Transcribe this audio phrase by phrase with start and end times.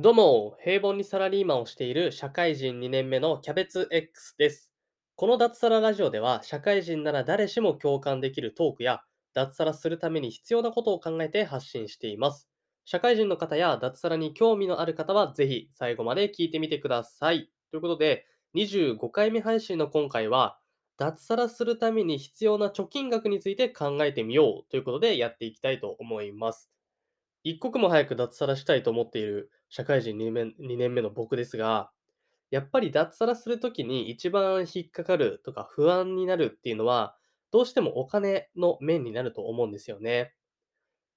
[0.00, 4.70] どうも、平凡にサラリーマンをしている社会人2年目のキャベツ X です。
[5.16, 9.02] この脱サララジオでは、社会人なら誰しも共感できるトークや、
[9.34, 12.48] 脱サラするために必要なことを考えて発信しています。
[12.84, 17.50] 社会人の方や脱サラに興味のある方は、ぜひ最後まで聞いてみてください。
[17.72, 20.60] ということで、25回目配信の今回は、
[20.96, 26.70] 脱サラするために必要な貯金額について考えてみようということでやっていきたいと思います。
[27.48, 31.90] 一刻も早く脱サラしたいと思っている社会人2年目 ,2 年目の僕ですが、
[32.50, 37.16] やっぱり脱サラするときに一番引っかかるとか不安になるっていうのは、
[37.50, 40.34] どうしてもお金の面になると思うんですよね。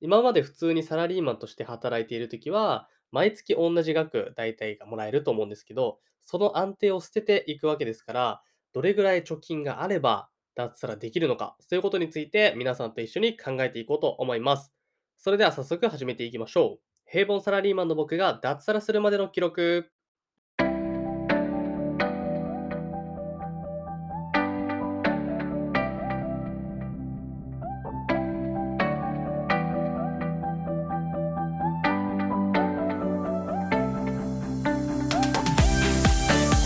[0.00, 8.42] 今まで普通にサラリーマンとして働いているときは、毎月同じ額大体がもらえると思うんですけど、その安定を捨てていくわけですから、
[8.72, 14.79] どれぐらい貯金があれば脱サラできるのか、そういうことについて皆さんと一緒に考えていこうと思います。
[15.22, 16.80] それでは早速始めていきましょう。
[17.04, 19.90] 平凡サラリーマンの僕が脱サラするまでの記録。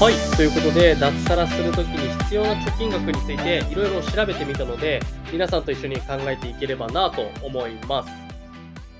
[0.00, 5.00] はい、ということで、脱サラするときに必要な貯金額についていろいろ調べてみたので、
[5.32, 8.23] 皆さんと一緒に考えていければなと思います。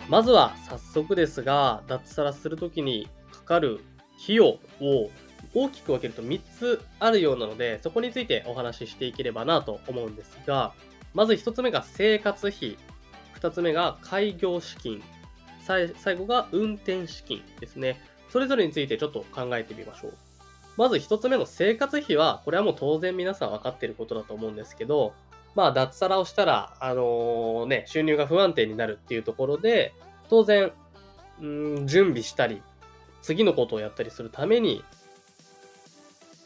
[0.08, 3.80] まずは早速ですが、脱サラするときにかかる
[4.22, 5.11] 費用を
[5.55, 10.72] 大きく分けると3つあるようなので、そこについてお話ししていければなと思うんですが、
[11.14, 12.77] まず1つ目が生活費、
[13.41, 15.02] 2つ目が開業資金、
[15.64, 18.00] 最後が運転資金ですね。
[18.28, 20.14] それぞれについてちょっと考えてみましょう。
[20.77, 25.14] まず1つ目の生活費は、これはもう当然皆さん分かっていることだと思うんですけど、
[25.55, 29.94] まあ、脱サラをしたら、あのー、ね、収入が不安定になるっていうところで、
[30.28, 30.72] 当然、
[31.41, 32.62] うん、準備したり、
[33.22, 34.84] 次のことをやったりするために、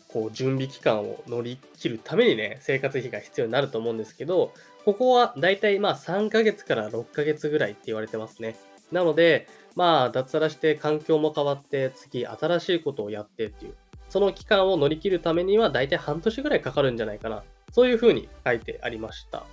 [0.09, 4.53] こう、準備期間を乗り切るためにね、生活費が必要になると思うんですけど、
[4.84, 8.56] ここはだいたいまあ3ヶ月から6ヶ月ぐらいって言われてますね。
[8.93, 13.75] なので、まあ、脱サラして環境も変わって、次新しいことをやってっていう、
[14.09, 19.45] その期間を乗り切るためにはだいたい半年ぐらいかかるんじゃないかなそういうふうに書いてありました。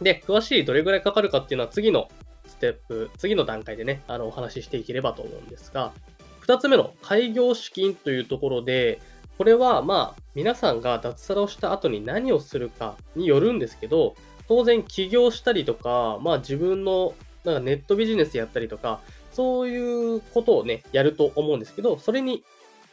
[0.00, 2.08] で、詳しいどれぐらいかかるかっていうのは次の
[2.46, 5.92] ステップ、次の段階でね、あの、お話ししていければと思うんですが、
[6.40, 9.00] 二つ目の開業資金というところで、
[9.38, 14.14] これはまあ、皆さんが脱サラをした後に何をするかによるんですけど、
[14.48, 17.14] 当然起業したりとか、まあ自分の
[17.44, 19.00] なんかネットビジネスやったりとか、
[19.32, 22.44] そういうことをね、やると思うんですけど、それに、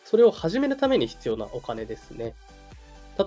[0.06, 2.34] それを始めるために必要なお金ですね。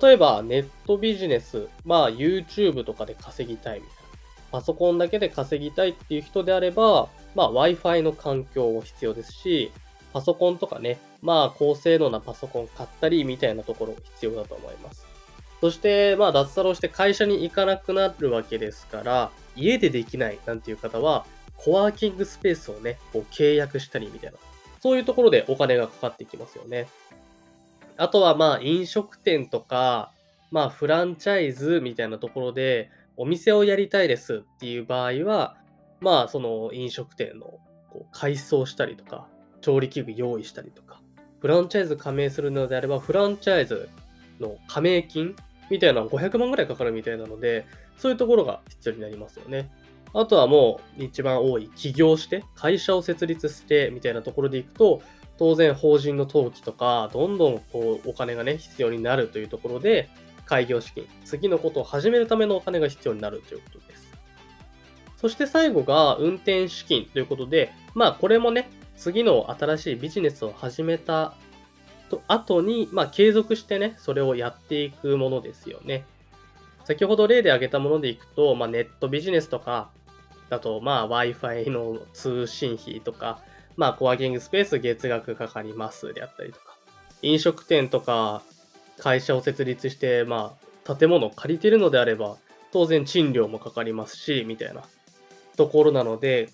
[0.01, 4.03] 例えば、ネットビジネス、まあ、YouTube とかで稼ぎたいみたいな。
[4.51, 9.71] パソコンだけで稼ぎたいっていう人であれば、まあ、Wi-Fi の環境も必要ですし、
[10.13, 15.07] パソコンとかね、まあ、高性能なパソコン買ったりみたいなところ必要だと思います。
[15.61, 21.25] そして、まあ、脱サラをして会社に行かなくなるわけですから、家でできないなんていう方は、
[21.57, 24.39] コワーキングスペースをね、こう契約したりみたいな。
[24.81, 26.89] そういうところでお金がかかってきますよね。
[27.97, 30.13] あとはまあ飲食店とか、
[30.51, 35.57] まあフランチャイズみたいなところでお店をやりたいですっていう場合は、
[36.01, 37.59] まあその飲食店の
[37.91, 39.27] こう改装したりとか、
[39.61, 41.01] 調理器具用意したりとか、
[41.41, 43.89] フランチャイズ加盟するのであれば、フランチャイズ
[44.41, 45.35] の加盟金
[45.71, 47.67] みたいなの500万ぐらいかかるみたいなので、
[47.97, 49.71] そういうところが必要になりますよね。
[50.15, 55.03] あとはもう一番多い起業して、会社を設立してみたいなところでいくと、
[55.43, 60.09] 当然法人の登記とか、どんどんこうお金がね、必要になるというところで、
[60.47, 64.13] 開業資金、次のことを始めるためのお金が必要になるということです。
[65.17, 71.35] そして最後が運転資金ということで、まあこれもね、次の新しいビジネスを始めた
[72.09, 76.05] と後に、まあ継続してね、それをやっていくものですよね。
[76.85, 79.91] 先ほど例で挙げたものでいくと、まあ、ネットビジネスとか、
[80.51, 83.41] だと、まあ Wi-Fi の通信費とか、
[83.77, 86.77] まあ、コワーキングスペース月額かかりますであったりとか、
[87.23, 88.43] 飲食店とか
[88.99, 90.55] 会社を設立して、ま
[90.87, 92.37] あ、建物を借りてるのであれば、
[92.73, 94.83] 当然賃料もかかりますし、みたいな
[95.57, 96.51] ところなので、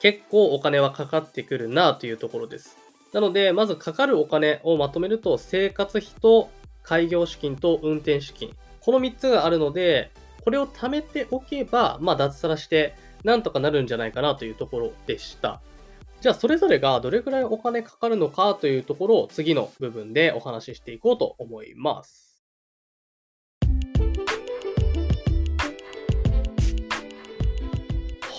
[0.00, 2.76] 結構お金はかかってくるなというところです。
[3.12, 6.50] なので、まずかかるお金をまとめると、生活費と
[6.82, 8.54] 開業資金と運転資金。
[8.80, 10.10] この3つがあるので、
[10.44, 12.94] これを貯めておけば、まあ、脱サラして、
[13.24, 15.60] なんとかなるんじゃないかなというところでした。
[16.20, 22.42] じゃあそれぞれがどれくらいお金かかるのかというところを次の部分でお話ししていこうと思います。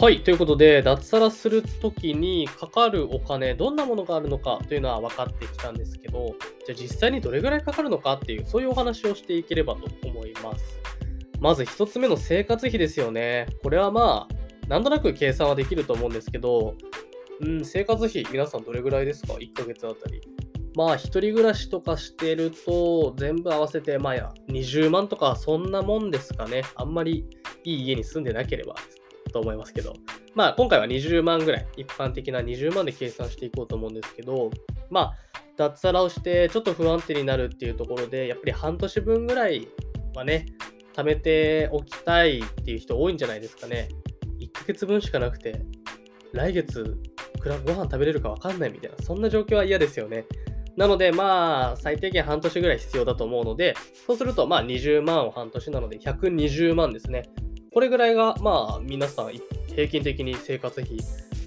[0.02, 0.24] はい。
[0.24, 6.36] ということで、脱サラするときにかかるお金、どんなものがあるのかというのは分かってきたんですけど、
[6.66, 10.80] じゃあ実際にどれぐらいかかるのかっていう、そういうお話をしていければと思います。
[11.40, 13.48] まず1つ目の生活費ですよね。
[13.64, 16.76] これはまあ、なんとなく計算はできると思うんですけど、
[17.42, 20.22] うん、生活費、皆さんどれぐらいですか ?1 ヶ月あたり。
[20.76, 26.64] まあ、一人暮らしとかしてると、全部合わせて、まあや、20万とか、そんなもんですかね。
[26.76, 27.26] あんまり
[27.64, 28.76] いい家に住んでなければ
[29.32, 29.94] と思いますけど。
[30.36, 34.52] まあ、今回は20万ぐらい、一般的な20万で計算していこうと思うんですけど、
[34.90, 35.14] まあ、
[35.58, 39.68] 脱サラをしてちょっと不安定になるっていうところで、やっぱり半年分ぐらい
[40.16, 40.46] はね、
[40.96, 43.90] 貯めておきたいっていう人多いんじゃないですかね。
[44.40, 45.62] 1ヶ月分しかなくて、
[46.32, 46.98] 来月、
[47.40, 50.26] ご飯食べれるか分かんないみたいな、そんな状況は嫌ですよね。
[50.76, 53.76] なので、まあ、最低限半年ぐらい必要だと思うので、
[54.08, 57.24] そうすると、まあ、20万を半年なので、120万ですね。
[57.74, 59.34] これぐらいが、まあ、皆さん、
[59.68, 60.98] 平均的に生活費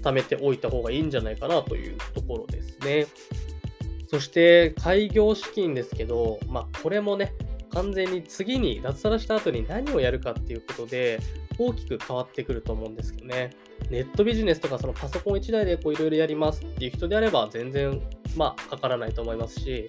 [0.03, 3.07] 貯めておいた方がいいんじゃないかなというところですね。
[4.07, 7.33] そして、開業資金ですけど、まあ、これもね、
[7.73, 11.19] 完全に次に脱サラした後に何をやるかっていうことで
[11.57, 13.51] 大きく変わってくると思うんですけどね。
[13.89, 18.01] ネットビジネスとかそのパソコン1台でいろいろやりますっていう人であれば全然
[18.35, 19.87] まあかからないと思いますし、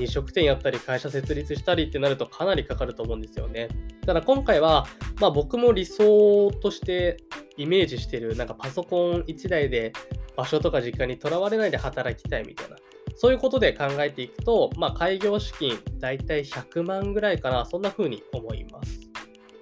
[0.00, 3.68] 飲食店やったり会社設立したりってなるとかなりかかると思うんですよね。
[4.04, 4.86] ただ今回は、
[5.20, 7.18] まあ、僕も理想として
[7.56, 9.92] イメージしてるなんかパソコン1台で
[10.36, 12.75] 場所とか実家にとらわれないで働きたいみたいな
[13.16, 19.00] そういうことで考えていくと、まあ、開業資金、大体100万ぐらいかな、そんな風に思います。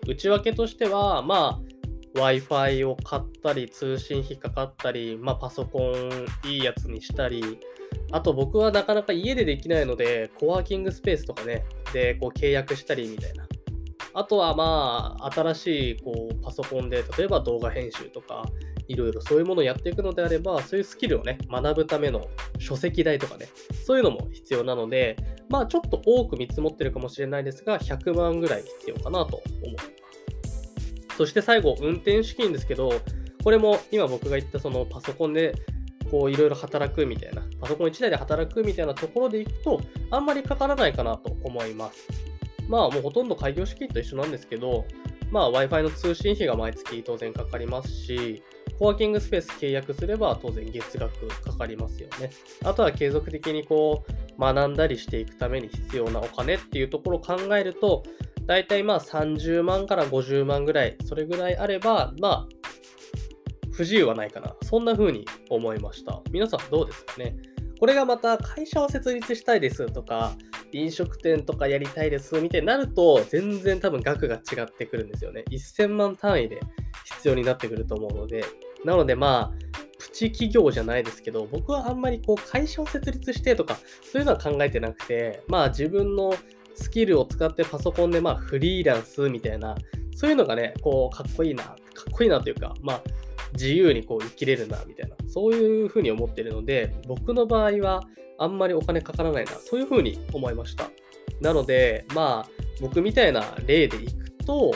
[0.09, 1.61] 内訳としては、ま
[2.15, 7.59] あ、Wi-Fi を買ったり、通信費かかったり、まあ、パソコンいいやつにしたり、
[8.11, 13.44] あと僕はなかなか家でできないので、コワーキングスペースとかね、でこう契約したりみたいな。
[14.14, 18.44] あとはまあ、新しいこうパソコンで、例えば動画編集とか、
[18.87, 22.26] いろいろそういうものをやっていくのであれば、そういうスキルをね、学ぶための
[22.58, 23.49] 書籍代とかね、
[23.84, 25.16] そういうのも必要なので、
[25.49, 29.93] まあちょっと多く見積もってるかもしれないですが、100万ぐらい必要かなと思います。
[31.16, 32.93] そして最後、運転資金ですけど、
[33.43, 35.55] これも今僕が言ったそのパソコンで
[36.11, 39.81] こういろいろ働くみたいな、パソコン1台で働くみたいなところでいくと、
[40.11, 42.34] あんまりかからないかなと思います。
[42.69, 44.87] まあもうほとんど開業資金と一緒なんですけど、
[45.31, 48.43] まあ Wi-Fi の通信費が毎月当然かかりますし、
[48.78, 52.31] コワーキングスペース契約すれば当然月額かかりますよね。
[52.64, 58.02] あとは継続的にこう学んだりしていくために必要なお金っていうところを考えると、
[58.46, 62.49] だいたいまあ30万から50万ぐらい、それぐらいあれば、まあ、
[63.72, 64.55] 不自由はないかな。
[64.62, 66.20] そんな風に思いました。
[66.31, 67.37] 皆さんどうですかね？
[67.81, 70.32] これがまた会社を設立したいですとか、
[70.75, 75.44] 飲食店とかやりたいですみたいになると、全然多分額が違ってくるんですよね。
[75.50, 76.61] 1000万単位で
[77.05, 78.44] 必要になってくると思うので、
[78.85, 86.35] なのでまあ、プチ企業じゃないですけど、僕はあんまりこう会社を設立してとか、そういうのは考えてなくて、まあ自分の
[86.75, 89.76] スキルを使ってパソコンでまあフリーランスみたいな、
[90.15, 91.76] そういうのがね、こうかっこいいな、かっ
[92.12, 93.03] こいいなというか、まあ
[93.55, 98.03] 自由にこう生きれるな、みたいな、そういうふうに思ってるので、僕の場合は
[98.39, 100.91] あんまりお金かからないな、そういうふうに思いました。
[101.41, 104.73] なので、まあ、僕みたいな例でいくと、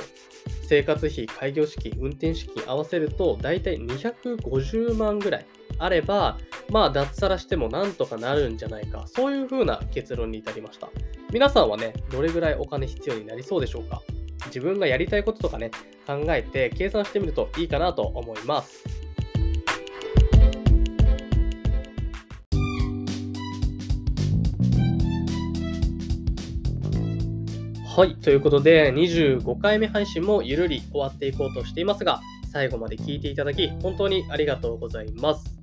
[0.63, 5.47] 生活費、開業資金、運転資金合わせると、だいたい250万ぐらい
[5.79, 6.39] あれば、
[6.71, 10.91] まあ、脱サラしてもなんとかなるんじゃないか、そういう風な結論に至りました。
[11.33, 14.03] 皆さんはね、どれぐらいお金必要になりそうでしょうか？
[14.47, 15.71] 自分がやりたいこととかね、
[16.07, 18.85] 考えて計算してみるといいかなと思います。
[27.99, 28.15] はい。
[28.15, 32.21] ということで、25回目配信もゆるり終わっていこうとしていますが、
[32.53, 35.59] 最後まで聞いていただき、本当にありがとうございます。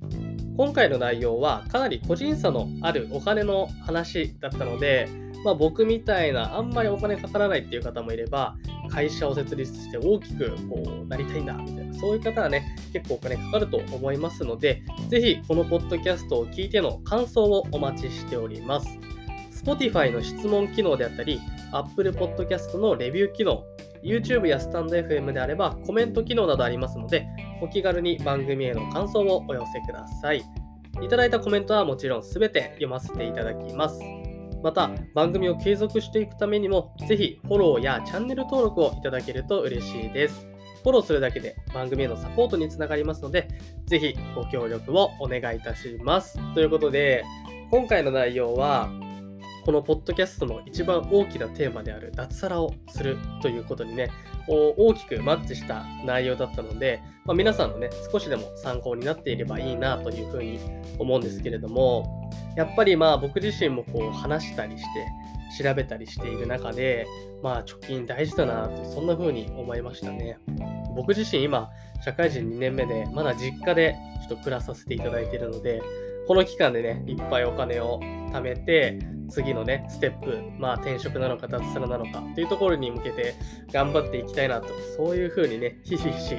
[0.56, 5.06] 今回の内容は、かなり個人差のあるお金の話だったので、
[5.44, 8.56] まあ、僕みたいなあんまりお金かからないっていう方もいれば、
[8.88, 18.88] 会社を設立して大きくこうなりたいんだみたいな、そういう方はね、結構お金かかると思いますので、ぜひこのポッドキャストを聞いての感想をお待ちしております。
[19.62, 21.38] Spotify の質問機能であったり、
[21.72, 23.62] Apple Podcast のレビュー機能、
[24.02, 27.26] YouTube やスタンド FM であればコメント機能などありますので、
[27.60, 30.44] お気軽に番組への感想をお寄せください。
[31.02, 34.00] いただいたコメントはもちろん全て読ませていただきます。
[34.62, 40.48] また、番組を継続していくためにも、ぜひフォローやチャンネル登録をいただけると嬉しいです。
[40.82, 43.48] フォローするだけで番組へのサポートにつながりますので、
[43.86, 46.38] ぜひご協力をお願いいたします。
[46.54, 47.24] ということで、
[47.70, 48.88] 今回の内容は、
[49.66, 54.12] このポッドキャストの一番大きなテーマである脱サラをするということにね、
[54.46, 60.60] 大きくマッチした内容だったので、まあ、皆さんのね、少しでも参考になっていればいいなというふうに
[61.00, 67.04] 思うんですけれども、やっぱりまあ僕自身もこう話したりして、調べたりしている中で、
[67.42, 70.38] まあ貯金大事だなと、そんな風に思いましたね。
[70.94, 71.70] 僕自身今、
[72.04, 73.96] 社会人2年目で、まだ実家で
[74.28, 75.82] ちょっと暮らさせていただいているので、
[76.28, 77.98] この期間でね、いっぱいお金を
[78.32, 83.34] 貯めて、次のね、ステップ、まあ転職なのか脱サラなのかっていうところに向けて
[83.72, 86.36] 頑張っていきたいなと、そういう風にね、ひしひし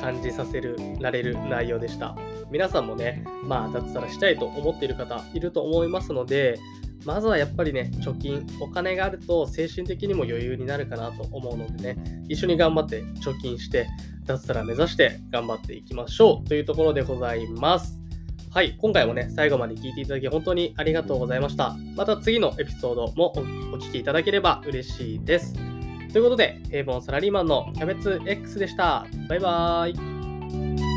[0.00, 2.16] 感じさせる、られる内容でした。
[2.50, 6.58] 皆さんもね、まあ脱サラしたいと思っている方いると思いますので、
[7.04, 13.86] まずはやっぱりね、貯金、お金があると精神的にも余裕になるかなと思うのでね、一緒に頑張って貯金して、
[14.26, 17.99] 脱サラ目指して頑張っていきましょうというところでございます。
[18.52, 21.76] はい、今回もね、最後まで聞いていただき本当にありがとうございました。
[21.94, 23.32] また次のエピソードも
[23.72, 25.54] お聴きいただければ嬉しいです。
[26.12, 29.06] ということで、平凡サラリーマンのキャベツ X でした。
[29.28, 30.89] バイバーイ。